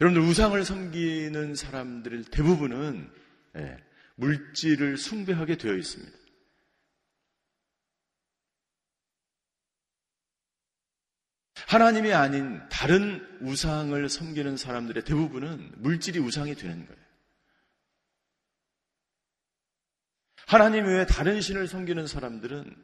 여러분들 0.00 0.28
우상을 0.28 0.64
섬기는 0.64 1.54
사람들 1.54 2.24
대부분은 2.24 3.10
예, 3.56 3.76
물질을 4.16 4.96
숭배하게 4.96 5.56
되어 5.56 5.74
있습니다. 5.74 6.22
하나님이 11.66 12.12
아닌 12.12 12.60
다른 12.68 13.26
우상을 13.40 14.08
섬기는 14.08 14.56
사람들의 14.56 15.04
대부분은 15.04 15.72
물질이 15.76 16.18
우상이 16.18 16.54
되는 16.54 16.86
거예요. 16.86 17.02
하나님 20.46 20.84
외에 20.84 21.06
다른 21.06 21.40
신을 21.40 21.68
섬기는 21.68 22.06
사람들은 22.06 22.76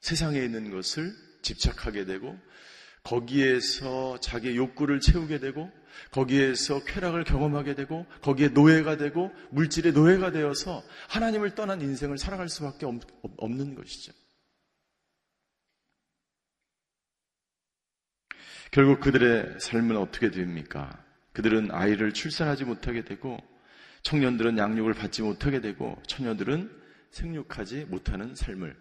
세상에 0.00 0.40
있는 0.40 0.72
것을 0.72 1.14
집착하게 1.42 2.04
되고 2.04 2.36
거기에서 3.04 4.18
자기의 4.18 4.56
욕구를 4.56 4.98
채우게 4.98 5.38
되고 5.38 5.70
거기에서 6.10 6.84
쾌락을 6.84 7.24
경험하게 7.24 7.74
되고 7.74 8.06
거기에 8.22 8.48
노예가 8.48 8.96
되고 8.96 9.32
물질의 9.50 9.92
노예가 9.92 10.30
되어서 10.30 10.82
하나님을 11.08 11.54
떠난 11.54 11.80
인생을 11.80 12.18
살아갈 12.18 12.48
수밖에 12.48 12.86
없는 13.36 13.74
것이죠. 13.74 14.12
결국 18.70 19.00
그들의 19.00 19.58
삶은 19.60 19.96
어떻게 19.96 20.30
됩니까? 20.30 21.02
그들은 21.32 21.70
아이를 21.70 22.12
출산하지 22.12 22.64
못하게 22.64 23.04
되고 23.04 23.38
청년들은 24.02 24.58
양육을 24.58 24.94
받지 24.94 25.22
못하게 25.22 25.60
되고 25.60 26.00
처녀들은 26.06 26.70
생육하지 27.10 27.86
못하는 27.86 28.34
삶을 28.34 28.76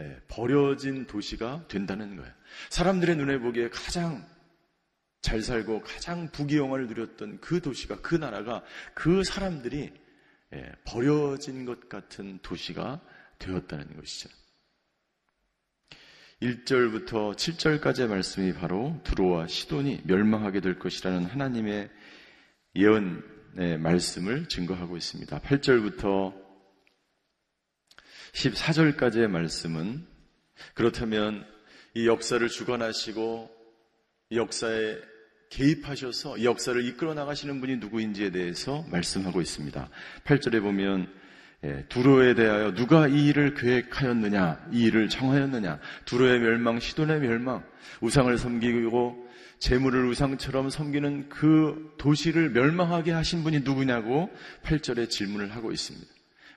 예, 0.00 0.20
버려진 0.28 1.06
도시가 1.06 1.66
된다는 1.68 2.16
거예요. 2.16 2.32
사람들의 2.70 3.16
눈에 3.16 3.38
보기에 3.38 3.68
가장 3.70 4.24
잘 5.20 5.42
살고 5.42 5.82
가장 5.82 6.30
부귀영화를 6.30 6.86
누렸던 6.86 7.40
그 7.40 7.60
도시가 7.60 8.00
그 8.00 8.14
나라가 8.14 8.62
그 8.94 9.24
사람들이 9.24 9.92
예, 10.54 10.72
버려진 10.84 11.64
것 11.64 11.88
같은 11.88 12.38
도시가 12.42 13.00
되었다는 13.38 13.96
것이죠. 13.96 14.30
1절부터 16.40 17.34
7절까지의 17.34 18.06
말씀이 18.06 18.54
바로 18.54 19.00
두로와 19.04 19.48
시돈이 19.48 20.02
멸망하게 20.04 20.60
될 20.60 20.78
것이라는 20.78 21.24
하나님의 21.24 21.90
예언의 22.76 23.78
말씀을 23.78 24.48
증거하고 24.48 24.96
있습니다. 24.96 25.40
8절부터 25.40 26.48
14절까지의 28.32 29.26
말씀은 29.26 30.06
그렇다면 30.74 31.44
이 31.94 32.06
역사를 32.06 32.46
주관하시고 32.46 33.50
이 33.50 33.57
역사에 34.32 34.96
개입하셔서 35.48 36.36
이 36.36 36.44
역사를 36.44 36.84
이끌어 36.84 37.14
나가시는 37.14 37.60
분이 37.60 37.76
누구인지에 37.78 38.30
대해서 38.30 38.84
말씀하고 38.90 39.40
있습니다. 39.40 39.88
8절에 40.24 40.60
보면 40.60 41.08
예, 41.64 41.84
두로에 41.88 42.34
대하여 42.34 42.72
누가 42.74 43.08
이 43.08 43.26
일을 43.26 43.54
계획하였느냐, 43.54 44.68
이 44.70 44.84
일을 44.84 45.08
정하였느냐, 45.08 45.80
두로의 46.04 46.38
멸망, 46.38 46.78
시돈의 46.78 47.20
멸망, 47.20 47.64
우상을 48.00 48.36
섬기고 48.38 49.26
재물을 49.58 50.06
우상처럼 50.06 50.70
섬기는 50.70 51.30
그 51.30 51.94
도시를 51.98 52.50
멸망하게 52.50 53.10
하신 53.10 53.42
분이 53.42 53.60
누구냐고 53.60 54.30
8절에 54.62 55.10
질문을 55.10 55.56
하고 55.56 55.72
있습니다. 55.72 56.06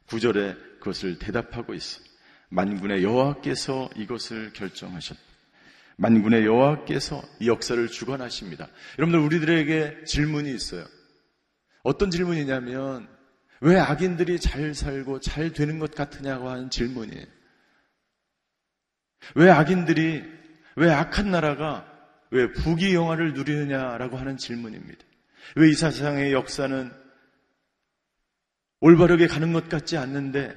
9절에 0.08 0.80
그것을 0.80 1.18
대답하고 1.18 1.74
있어요. 1.74 2.06
만군의 2.50 3.02
여호와께서 3.02 3.90
이것을 3.96 4.52
결정하셨다. 4.54 5.31
만군의 6.02 6.46
여호와께서 6.48 7.22
이 7.40 7.48
역사를 7.48 7.88
주관하십니다. 7.88 8.68
여러분들 8.98 9.20
우리들에게 9.20 10.06
질문이 10.06 10.52
있어요. 10.52 10.84
어떤 11.84 12.10
질문이냐면 12.10 13.08
왜 13.62 13.78
악인들이 13.78 14.40
잘 14.40 14.74
살고 14.74 15.20
잘 15.20 15.54
되는 15.54 15.78
것 15.78 15.94
같으냐고 15.94 16.50
하는 16.50 16.72
질문이에요. 16.72 17.26
왜 19.36 19.52
악인들이, 19.52 20.24
왜 20.76 20.92
악한 20.92 21.30
나라가 21.30 21.88
왜 22.32 22.52
부귀 22.52 22.96
영화를 22.96 23.34
누리느냐라고 23.34 24.18
하는 24.18 24.38
질문입니다. 24.38 25.06
왜 25.56 25.70
이 25.70 25.74
세상의 25.76 26.34
역사는 26.34 26.92
올바르게 28.80 29.28
가는 29.28 29.54
것 29.54 29.70
같지 29.70 29.98
않는데 29.98 30.56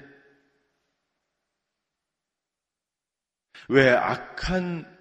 왜 3.69 3.91
악한 3.91 4.94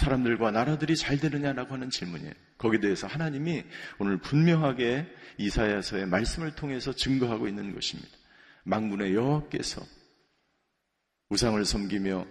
사람들과 0.00 0.50
나라들이 0.50 0.96
잘 0.96 1.18
되느냐라고 1.18 1.74
하는 1.74 1.90
질문이에요. 1.90 2.32
거기에 2.56 2.80
대해서 2.80 3.06
하나님이 3.06 3.64
오늘 3.98 4.16
분명하게 4.16 5.06
이사야서의 5.36 6.06
말씀을 6.06 6.54
통해서 6.54 6.92
증거하고 6.92 7.46
있는 7.46 7.74
것입니다. 7.74 8.10
망군의 8.64 9.14
여호와께서 9.14 9.82
우상을 11.28 11.62
섬기며 11.64 12.26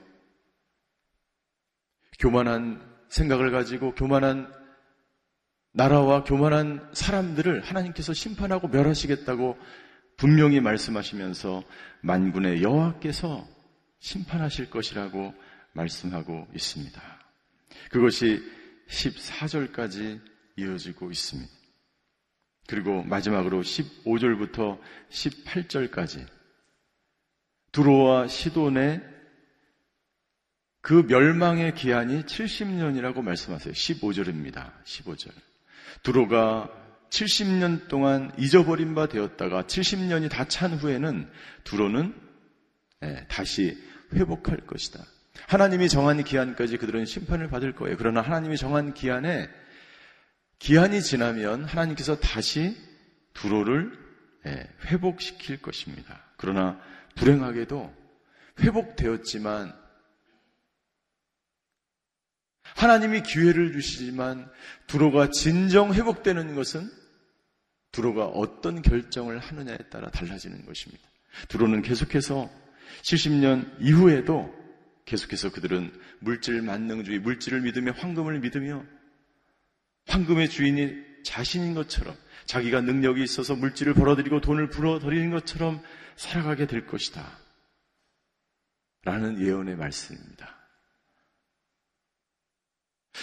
교만한 2.18 2.82
생각을 3.10 3.52
가지고 3.52 3.94
교만한 3.94 4.52
나라와 5.72 6.24
교만한 6.24 6.90
사람들을 6.94 7.62
하나님께서 7.62 8.14
심판하고 8.14 8.68
멸하시겠다고 8.68 9.58
분명히 10.18 10.60
말씀하시면서 10.60 11.64
만군의 12.02 12.64
여호와께서 12.64 13.48
심판하실 14.00 14.70
것이라고 14.72 15.34
말씀하고 15.74 16.48
있습니다. 16.54 17.19
그것이 17.90 18.44
14절까지 18.88 20.22
이어지고 20.58 21.12
있습니다. 21.12 21.52
그리고 22.68 23.04
마지막으로 23.04 23.62
15절부터 23.62 24.80
18절까지 25.10 26.28
두로와 27.72 28.28
시돈의 28.28 29.02
그 30.82 31.06
멸망의 31.08 31.76
기한이 31.76 32.24
70년이라고 32.24 33.22
말씀하세요. 33.22 33.74
15절입니다. 33.74 34.72
15절. 34.84 35.32
두로가 36.04 36.70
70년 37.10 37.88
동안 37.88 38.32
잊어버린 38.38 38.96
바 38.96 39.08
되었다가 39.08 39.64
70년이 39.64 40.30
다 40.30 40.46
찬 40.46 40.74
후에는 40.74 41.30
두로는 41.64 42.16
예, 43.04 43.26
다시 43.30 43.78
회복할 44.14 44.66
것이다. 44.66 45.04
하나님이 45.48 45.90
정한 45.90 46.24
기한까지 46.24 46.78
그들은 46.78 47.06
심판을 47.06 47.50
받을 47.50 47.74
거예요. 47.74 47.96
그러나 47.98 48.22
하나님이 48.22 48.58
정한 48.58 48.94
기한에 48.94 49.50
기한이 50.60 51.02
지나면 51.02 51.64
하나님께서 51.64 52.20
다시 52.20 52.76
두로를 53.34 53.92
예, 54.46 54.70
회복시킬 54.86 55.62
것입니다. 55.62 56.24
그러나 56.38 56.80
불행하게도 57.16 57.94
회복되었지만 58.62 59.74
하나님이 62.76 63.24
기회를 63.24 63.74
주시지만 63.74 64.50
두로가 64.88 65.30
진정 65.30 65.94
회복되는 65.94 66.56
것은 66.56 66.90
두로가 67.92 68.26
어떤 68.28 68.82
결정을 68.82 69.40
하느냐에 69.40 69.78
따라 69.90 70.10
달라지는 70.10 70.66
것입니다. 70.66 71.04
두로는 71.48 71.82
계속해서 71.82 72.50
70년 73.02 73.76
이후에도 73.82 74.54
계속해서 75.10 75.52
그들은 75.52 75.92
물질 76.20 76.62
만능주의, 76.62 77.18
물질을 77.20 77.62
믿으며 77.62 77.94
황금을 77.94 78.40
믿으며 78.40 78.86
황금의 80.08 80.50
주인이 80.50 81.24
자신인 81.24 81.74
것처럼 81.74 82.16
자기가 82.46 82.82
능력이 82.82 83.24
있어서 83.24 83.56
물질을 83.56 83.96
벌어들이고 83.96 84.40
돈을 84.40 84.70
불어들이는 84.70 85.32
것처럼 85.32 85.82
살아가게 86.16 86.68
될 86.68 86.86
것이다. 86.86 87.40
라는 89.04 89.42
예언의 89.42 89.78
말씀입니다. 89.78 90.56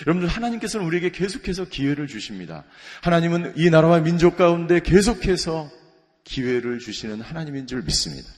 여러분들 0.02 0.28
하나님께서는 0.28 0.84
우리에게 0.86 1.10
계속해서 1.10 1.68
기회를 1.68 2.08
주십니다. 2.08 2.64
하나님은 3.02 3.54
이 3.56 3.70
나라와 3.70 4.00
민족 4.00 4.36
가운데 4.36 4.80
계속해서 4.80 5.70
기회를 6.24 6.80
주시는 6.80 7.20
하나님인 7.20 7.68
줄 7.68 7.82
믿습니다. 7.82 8.28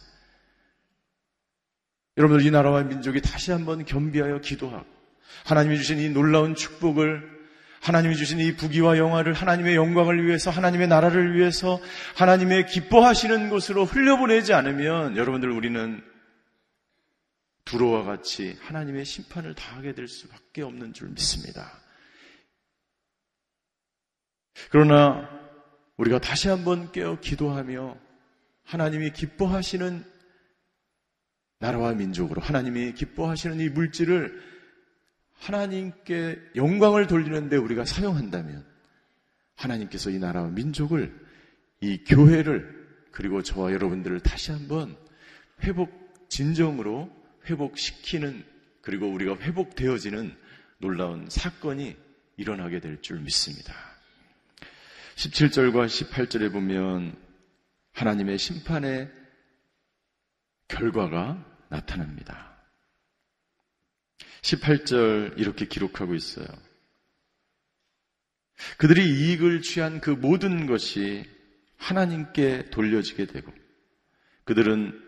여러분들 2.19 2.45
이 2.45 2.51
나라와 2.51 2.83
민족이 2.83 3.23
다시 3.23 3.53
한번 3.53 3.85
겸비하여 3.85 4.41
기도하고 4.41 4.85
하나님이 5.45 5.79
주신 5.79 5.99
이 5.99 6.09
놀라운 6.11 6.57
축복을 6.57 7.39
하나님이 7.81 8.17
주신 8.17 8.41
이 8.41 8.57
부귀와 8.57 8.99
영화를 8.99 9.33
하나님의 9.33 9.77
영광을 9.77 10.27
위해서 10.27 10.51
하나님의 10.51 10.89
나라를 10.89 11.37
위해서 11.37 11.81
하나님의 12.17 12.67
기뻐하시는 12.67 13.49
곳으로 13.51 13.85
흘려보내지 13.85 14.53
않으면 14.53 15.17
여러분들 15.17 15.49
우리는 15.51 16.03
두로와 17.65 18.03
같이 18.03 18.59
하나님의 18.63 19.05
심판을 19.05 19.55
당하게 19.55 19.95
될 19.95 20.09
수밖에 20.09 20.63
없는 20.63 20.95
줄 20.95 21.11
믿습니다. 21.11 21.71
그러나 24.71 25.29
우리가 25.99 26.19
다시 26.19 26.49
한번 26.49 26.91
깨어 26.91 27.21
기도하며 27.21 27.97
하나님이 28.65 29.13
기뻐하시는 29.13 30.18
나라와 31.59 31.93
민족으로 31.93 32.41
하나님이 32.41 32.95
기뻐하시는 32.95 33.61
이 33.61 33.69
물질을 33.69 34.43
하나님께 35.39 36.39
영광을 36.57 37.07
돌리는데 37.07 37.57
우리가 37.57 37.85
사용한다면 37.85 38.65
하나님께서 39.57 40.11
이 40.11 40.19
나라와 40.19 40.49
민족을 40.49 41.15
이 41.81 41.99
교회를 42.05 42.79
그리고 43.11 43.43
저와 43.43 43.73
여러분들을 43.73 44.21
다시 44.21 44.53
한번 44.53 44.97
회복 45.63 46.29
진정으로 46.29 47.11
회복시키는 47.47 48.45
그리고 48.83 49.09
우리가 49.09 49.37
회복되어지는 49.39 50.37
놀라운 50.79 51.29
사건이 51.29 51.97
일어나게 52.37 52.81
될 52.81 53.01
줄 53.01 53.19
믿습니다. 53.21 53.75
17절과 55.17 55.87
18절에 55.87 56.53
보면 56.53 57.17
하나님의 57.93 58.39
심판의 58.39 59.11
결과가 60.69 61.45
나타납니다. 61.69 62.57
18절 64.43 65.39
이렇게 65.39 65.67
기록하고 65.67 66.15
있어요. 66.15 66.47
그들이 68.77 69.05
이익을 69.05 69.63
취한 69.63 70.01
그 70.01 70.11
모든 70.11 70.67
것이 70.67 71.25
하나님께 71.77 72.71
돌려지게 72.71 73.27
되고 73.27 73.53
그들은 74.45 74.99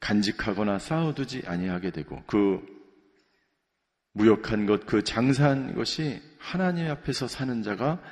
간직하거나 0.00 0.78
쌓아두지 0.78 1.42
아니하게 1.46 1.90
되고 1.90 2.22
그 2.26 2.60
무역한 4.12 4.66
것, 4.66 4.86
그 4.86 5.04
장사한 5.04 5.74
것이 5.74 6.20
하나님 6.38 6.90
앞에서 6.90 7.28
사는 7.28 7.62
자가 7.62 8.02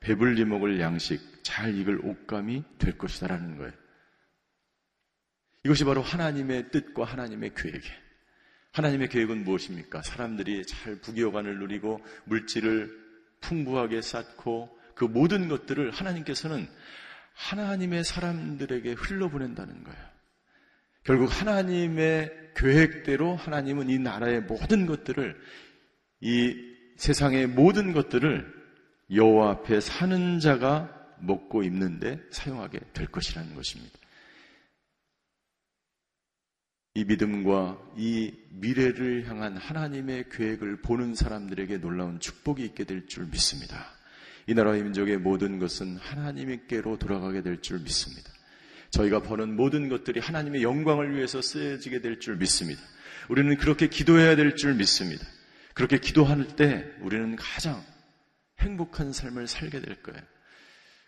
배불리 0.00 0.44
먹을 0.44 0.80
양식, 0.80 1.20
잘 1.42 1.74
익을 1.74 2.04
옷감이 2.04 2.62
될 2.78 2.96
것이다라는 2.96 3.58
거예요. 3.58 3.72
이것이 5.64 5.84
바로 5.84 6.02
하나님의 6.02 6.70
뜻과 6.70 7.04
하나님의 7.04 7.52
계획이에요. 7.54 8.08
하나님의 8.72 9.08
계획은 9.08 9.44
무엇입니까? 9.44 10.02
사람들이 10.02 10.64
잘 10.66 10.96
부귀여관을 11.00 11.58
누리고 11.58 12.00
물질을 12.24 12.90
풍부하게 13.40 14.02
쌓고 14.02 14.78
그 14.94 15.04
모든 15.04 15.48
것들을 15.48 15.90
하나님께서는 15.90 16.68
하나님의 17.34 18.04
사람들에게 18.04 18.92
흘러보낸다는 18.92 19.84
거예요. 19.84 20.08
결국 21.04 21.26
하나님의 21.40 22.32
계획대로 22.56 23.36
하나님은 23.36 23.88
이 23.88 23.98
나라의 23.98 24.42
모든 24.42 24.86
것들을 24.86 25.40
이 26.20 26.56
세상의 26.96 27.46
모든 27.46 27.92
것들을 27.92 28.58
여호와 29.12 29.50
앞에 29.52 29.80
사는 29.80 30.40
자가 30.40 30.94
먹고 31.20 31.62
입는데 31.62 32.20
사용하게 32.30 32.80
될 32.92 33.06
것이라는 33.06 33.54
것입니다. 33.54 33.97
이 36.98 37.04
믿음과 37.04 37.78
이 37.96 38.32
미래를 38.50 39.28
향한 39.28 39.56
하나님의 39.56 40.24
계획을 40.32 40.82
보는 40.82 41.14
사람들에게 41.14 41.78
놀라운 41.78 42.18
축복이 42.18 42.64
있게 42.64 42.82
될 42.82 43.06
줄 43.06 43.26
믿습니다. 43.26 43.86
이 44.48 44.54
나라의 44.54 44.82
민족의 44.82 45.18
모든 45.18 45.60
것은 45.60 45.96
하나님께로 45.98 46.98
돌아가게 46.98 47.42
될 47.42 47.60
줄 47.60 47.78
믿습니다. 47.78 48.32
저희가 48.90 49.22
버는 49.22 49.54
모든 49.54 49.88
것들이 49.88 50.18
하나님의 50.18 50.64
영광을 50.64 51.14
위해서 51.14 51.40
쓰여지게 51.40 52.00
될 52.00 52.18
줄 52.18 52.36
믿습니다. 52.36 52.82
우리는 53.28 53.56
그렇게 53.58 53.86
기도해야 53.88 54.34
될 54.34 54.56
줄 54.56 54.74
믿습니다. 54.74 55.24
그렇게 55.74 55.98
기도할 56.00 56.56
때 56.56 56.84
우리는 57.00 57.36
가장 57.36 57.80
행복한 58.58 59.12
삶을 59.12 59.46
살게 59.46 59.82
될 59.82 60.02
거예요. 60.02 60.20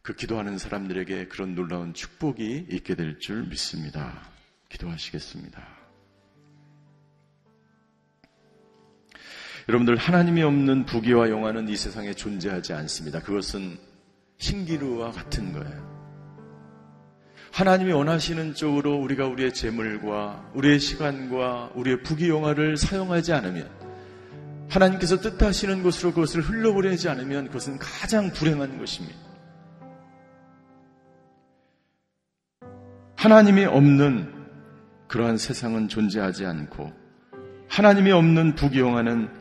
그 0.03 0.15
기도하는 0.15 0.57
사람들에게 0.57 1.27
그런 1.27 1.57
놀라운 1.57 1.95
축복이 1.95 2.69
있게 2.71 2.95
될 2.95 3.19
줄 3.19 3.43
믿습니다. 3.49 4.31
기도하시겠습니다. 4.69 5.80
여러분들 9.71 9.95
하나님이 9.95 10.43
없는 10.43 10.85
부귀와 10.85 11.31
영화는 11.31 11.69
이 11.69 11.77
세상에 11.77 12.13
존재하지 12.13 12.73
않습니다. 12.73 13.21
그것은 13.21 13.79
신기루와 14.39 15.13
같은 15.13 15.53
거예요. 15.53 15.91
하나님이 17.53 17.93
원하시는 17.93 18.55
쪽으로 18.55 18.97
우리가 18.97 19.29
우리의 19.29 19.55
재물과 19.55 20.51
우리의 20.55 20.81
시간과 20.81 21.71
우리의 21.77 22.03
부귀영화를 22.03 22.77
사용하지 22.77 23.33
않으면 23.33 23.71
하나님께서 24.69 25.21
뜻하시는 25.21 25.85
곳으로 25.85 26.15
그것을 26.15 26.41
흘려보내지 26.41 27.09
않으면 27.09 27.47
그것은 27.47 27.79
가장 27.79 28.33
불행한 28.33 28.77
것입니다. 28.77 29.17
하나님이 33.15 33.67
없는 33.67 34.33
그러한 35.07 35.39
세상은 35.39 35.87
존재하지 35.87 36.45
않고 36.45 36.93
하나님이 37.69 38.11
없는 38.11 38.57
부귀영화는 38.57 39.40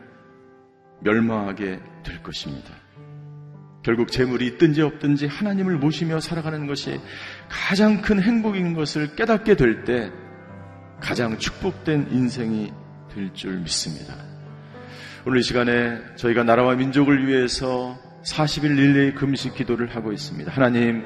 멸망하게 1.00 1.80
될 2.04 2.22
것입니다. 2.22 2.70
결국 3.82 4.12
재물이 4.12 4.46
있든지 4.46 4.82
없든지 4.82 5.26
하나님을 5.26 5.76
모시며 5.76 6.20
살아가는 6.20 6.66
것이 6.66 7.00
가장 7.48 8.02
큰 8.02 8.20
행복인 8.20 8.74
것을 8.74 9.16
깨닫게 9.16 9.54
될 9.56 9.84
때 9.84 10.10
가장 11.00 11.38
축복된 11.38 12.08
인생이 12.10 12.72
될 13.14 13.32
줄 13.32 13.58
믿습니다. 13.60 14.14
오늘 15.26 15.38
이 15.40 15.42
시간에 15.42 15.98
저희가 16.16 16.44
나라와 16.44 16.74
민족을 16.74 17.26
위해서 17.26 17.98
40일 18.24 18.74
릴레이 18.74 19.14
금식 19.14 19.54
기도를 19.54 19.94
하고 19.96 20.12
있습니다. 20.12 20.52
하나님, 20.52 21.04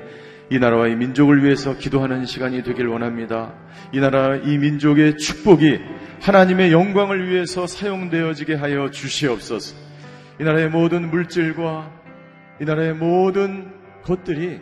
이 0.50 0.58
나라와 0.58 0.88
이 0.88 0.96
민족을 0.96 1.42
위해서 1.44 1.76
기도하는 1.78 2.26
시간이 2.26 2.62
되길 2.64 2.88
원합니다. 2.88 3.54
이 3.92 4.00
나라, 4.00 4.36
이 4.36 4.58
민족의 4.58 5.16
축복이 5.16 5.78
하나님의 6.20 6.72
영광을 6.72 7.28
위해서 7.30 7.66
사용되어지게 7.66 8.54
하여 8.54 8.90
주시옵소서. 8.90 9.83
이 10.40 10.44
나라의 10.44 10.68
모든 10.68 11.10
물질과 11.10 11.90
이 12.60 12.64
나라의 12.64 12.94
모든 12.94 13.72
것들이 14.02 14.60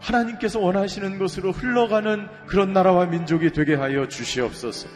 하나님께서 0.00 0.60
원하시는 0.60 1.18
것으로 1.18 1.52
흘러가는 1.52 2.28
그런 2.46 2.72
나라와 2.72 3.06
민족이 3.06 3.52
되게 3.52 3.74
하여 3.74 4.06
주시옵소서. 4.08 4.88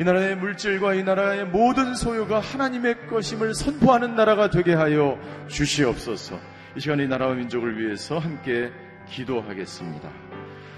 이 0.00 0.04
나라의 0.04 0.36
물질과 0.36 0.94
이 0.94 1.02
나라의 1.02 1.46
모든 1.46 1.94
소유가 1.94 2.40
하나님의 2.40 3.08
것임을 3.08 3.54
선포하는 3.54 4.14
나라가 4.14 4.50
되게 4.50 4.74
하여 4.74 5.18
주시옵소서. 5.48 6.38
이 6.76 6.80
시간에 6.80 7.04
이 7.04 7.08
나라와 7.08 7.34
민족을 7.34 7.80
위해서 7.80 8.18
함께 8.18 8.70
기도하겠습니다. 9.08 10.08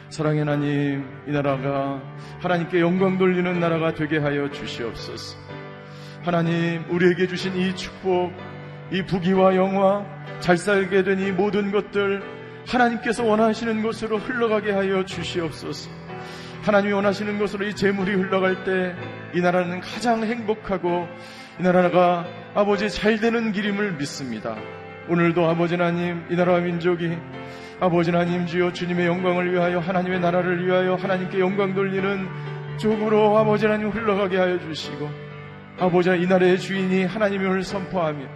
사랑의 0.09 0.41
하나님, 0.41 1.05
이 1.27 1.31
나라가 1.31 2.03
하나님께 2.41 2.81
영광 2.81 3.19
돌리는 3.19 3.61
나라가 3.61 3.95
되게 3.95 4.19
하여 4.19 4.51
주시옵소서. 4.51 5.50
하나님, 6.22 6.85
우리에게 6.90 7.26
주신 7.26 7.56
이 7.56 7.74
축복, 7.74 8.33
이 8.92 9.02
부귀와 9.02 9.56
영화, 9.56 10.04
잘 10.40 10.56
살게 10.56 11.02
된 11.02 11.18
이 11.20 11.33
모든 11.33 11.70
것들 11.70 12.22
하나님께서 12.66 13.24
원하시는 13.24 13.83
곳으로 13.83 14.18
흘러가게 14.18 14.72
하여 14.72 15.04
주시옵소서. 15.04 15.90
하나님이 16.62 16.92
원하시는 16.92 17.38
곳으로 17.38 17.66
이 17.66 17.74
재물이 17.74 18.12
흘러갈 18.12 18.64
때 18.64 18.94
이 19.33 19.40
나라는 19.40 19.80
가장 19.80 20.24
행복하고 20.24 21.06
이 21.59 21.62
나라가 21.62 22.26
아버지 22.54 22.90
잘 22.90 23.18
되는 23.20 23.52
길임을 23.52 23.92
믿습니다. 23.92 24.56
오늘도 25.09 25.48
아버지 25.48 25.74
하나님 25.76 26.24
이 26.30 26.35
나라와 26.35 26.59
민족이 26.61 27.16
아버지 27.80 28.11
하나님 28.11 28.44
주여 28.46 28.72
주님의 28.72 29.06
영광을 29.06 29.52
위하여 29.52 29.78
하나님의 29.78 30.18
나라를 30.20 30.66
위하여 30.66 30.96
하나님께 30.96 31.38
영광 31.40 31.74
돌리는 31.74 32.28
쪽으로 32.78 33.38
아버지 33.38 33.66
하나님 33.66 33.88
흘러가게 33.90 34.37
하여 34.37 34.59
주시고 34.59 35.09
아버지 35.81 36.11
이 36.11 36.27
나라의 36.27 36.59
주인이 36.59 37.07
하나님을 37.07 37.62
선포하며 37.64 38.27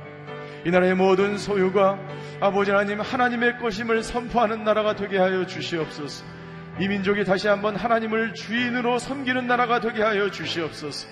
이 0.65 0.71
나라의 0.71 0.95
모든 0.95 1.37
소유가 1.37 1.99
아버지 2.41 2.71
하나님 2.71 3.03
하나님의 3.03 3.59
것임을 3.59 4.03
선포하는 4.03 4.65
나라가 4.65 4.97
되게 4.97 5.19
하여 5.19 5.45
주시옵소서. 5.45 6.25
이 6.81 6.89
민족이 6.89 7.25
다시 7.25 7.49
한번 7.49 7.77
하나님을 7.77 8.33
주인으로 8.33 8.99
섬기는 8.99 9.47
나라가 9.47 9.79
되게 9.81 10.03
하여 10.03 10.31
주시옵소서. 10.31 11.07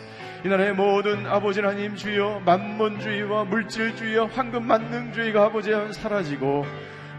이 0.47 0.49
나라의 0.49 0.73
모든 0.73 1.27
아버지 1.27 1.61
하나님 1.61 1.97
주여 1.97 2.41
만몬주의와 2.47 3.45
물질주의와 3.45 4.29
황금 4.33 4.67
만능주의가 4.67 5.45
아버지 5.45 5.71
하나님 5.71 5.93
사라지고 5.93 6.65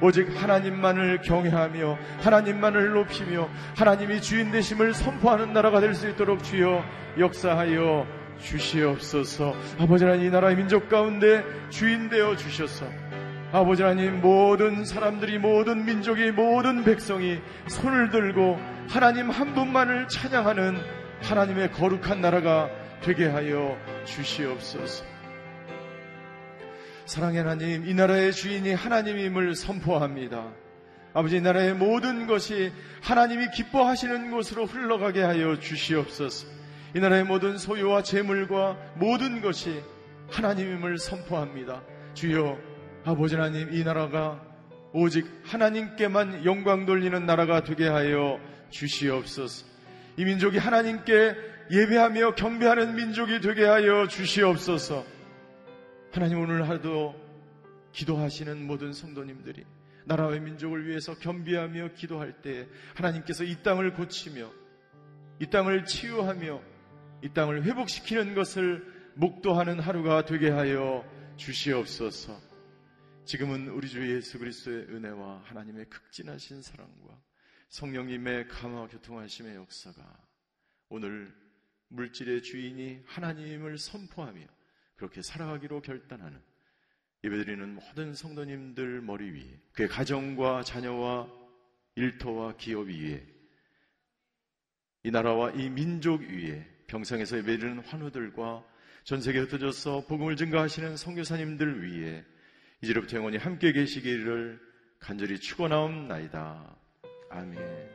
오직 0.02 0.28
하나님만을 0.42 1.22
경외하며 1.22 1.98
하나님만을 2.24 2.94
높이며 2.94 3.48
하나님이 3.78 4.22
주인 4.22 4.52
되심을 4.52 4.96
선포하는 4.96 5.54
나라가 5.54 5.80
될 5.80 5.94
수 5.94 6.10
있도록 6.10 6.44
주여 6.44 6.84
역사하여 7.20 8.23
주시옵소서. 8.42 9.56
아버지 9.80 10.04
하나님 10.04 10.28
이 10.28 10.30
나라의 10.30 10.56
민족 10.56 10.90
가운데 10.90 11.44
주인 11.70 12.10
되어 12.10 12.36
주셔서 12.36 12.86
아버지 13.52 13.84
하나님 13.84 14.20
모든 14.20 14.84
사람들이 14.84 15.38
모든 15.38 15.86
민족이 15.86 16.32
모든 16.32 16.84
백성이 16.84 17.40
손을 17.68 18.10
들고 18.10 18.58
하나님 18.90 19.30
한 19.30 19.54
분만을 19.54 20.08
찬양하는 20.08 20.76
하나님의 21.22 21.72
거룩한 21.72 22.20
나라가 22.20 22.70
되게 23.02 23.28
하여 23.28 23.78
주시옵소서. 24.06 25.06
사랑의 27.06 27.40
하나님, 27.40 27.88
이 27.88 27.94
나라의 27.94 28.32
주인이 28.32 28.74
하나님임을 28.74 29.56
선포합니다. 29.56 30.52
아버지, 31.14 31.38
이 31.38 31.42
나라의 31.42 31.76
모든 31.76 32.28
것이 32.28 32.72
하나님이 33.02 33.52
기뻐하시는 33.52 34.32
곳으로 34.32 34.66
흘러가게 34.66 35.22
하여 35.22 35.60
주시옵소서. 35.60 36.48
이 36.96 37.00
나라의 37.00 37.24
모든 37.24 37.58
소유와 37.58 38.04
재물과 38.04 38.78
모든 38.96 39.42
것이 39.42 39.82
하나님임을 40.30 40.98
선포합니다. 41.00 41.84
주여, 42.14 42.58
아버지 43.04 43.36
하나님, 43.36 43.74
이 43.74 43.84
나라가 43.84 44.42
오직 44.94 45.26
하나님께만 45.44 46.46
영광 46.46 46.86
돌리는 46.86 47.26
나라가 47.26 47.64
되게 47.64 47.88
하여 47.88 48.40
주시옵소서. 48.70 49.66
이 50.18 50.26
민족이 50.26 50.60
하나님께 50.60 51.36
예배하며 51.72 52.36
경배하는 52.36 52.96
민족이 52.96 53.42
되게 53.42 53.66
하여 53.66 54.08
주시옵소서. 54.08 55.04
하나님 56.12 56.40
오늘 56.40 56.70
하루도 56.70 57.16
기도하시는 57.92 58.68
모든 58.68 58.94
성도님들이 58.94 59.66
나라와 60.06 60.38
민족을 60.38 60.88
위해서 60.88 61.16
겸비하며 61.18 61.94
기도할 61.96 62.34
때 62.44 62.68
하나님께서 62.94 63.44
이 63.44 63.56
땅을 63.64 63.94
고치며 63.94 64.52
이 65.40 65.48
땅을 65.48 65.86
치유하며 65.86 66.73
이 67.24 67.30
땅을 67.30 67.64
회복시키는 67.64 68.36
것을 68.36 68.86
목도하는 69.16 69.80
하루가 69.80 70.26
되게 70.26 70.50
하여 70.50 71.10
주시옵소서. 71.38 72.38
지금은 73.24 73.70
우리 73.70 73.88
주 73.88 74.14
예수 74.14 74.38
그리스도의 74.38 74.88
은혜와 74.90 75.44
하나님의 75.46 75.86
극진하신 75.86 76.62
사랑과 76.62 77.18
성령님의 77.70 78.50
감화 78.50 78.88
교통하심의 78.88 79.56
역사가 79.56 80.04
오늘 80.90 81.34
물질의 81.88 82.44
주인이 82.44 83.04
하나님을 83.06 83.78
선포하며 83.78 84.46
그렇게 84.98 85.22
살아가기로 85.22 85.82
결단하는 85.82 86.42
예배드리는 87.24 87.76
모든 87.76 88.14
성도님들 88.14 89.00
머리 89.00 89.32
위에 89.32 89.62
그의 89.72 89.88
가정과 89.88 90.64
자녀와 90.64 91.32
일터와 91.96 92.58
기업 92.58 92.90
위에 92.90 93.26
이 95.04 95.12
나라와 95.12 95.52
이 95.52 95.70
민족 95.70 96.20
위에 96.20 96.73
병상에서 96.94 97.38
예배드리는 97.40 97.80
환우들과 97.80 98.64
전 99.04 99.20
세계에 99.20 99.42
흩어져서 99.42 100.06
복음을 100.08 100.36
증가하시는 100.36 100.96
성교사님들 100.96 101.82
위에 101.82 102.24
이제부터 102.84 103.18
영원히 103.18 103.38
함께 103.38 103.72
계시기를 103.74 104.60
간절히 105.00 105.40
축원하옵나이다. 105.40 106.76
아멘. 107.32 107.94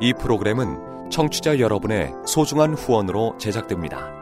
이 0.00 0.12
프로그램은 0.20 1.10
청취자 1.10 1.58
여러분의 1.58 2.12
소중한 2.26 2.74
후원으로 2.74 3.36
제작됩니다. 3.38 4.21